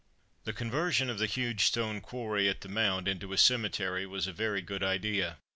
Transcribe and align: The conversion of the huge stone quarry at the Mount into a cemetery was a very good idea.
The 0.45 0.51
conversion 0.53 1.11
of 1.11 1.19
the 1.19 1.27
huge 1.27 1.65
stone 1.65 2.01
quarry 2.01 2.49
at 2.49 2.61
the 2.61 2.67
Mount 2.69 3.07
into 3.07 3.33
a 3.33 3.37
cemetery 3.37 4.07
was 4.07 4.25
a 4.25 4.33
very 4.33 4.63
good 4.63 4.81
idea. 4.81 5.37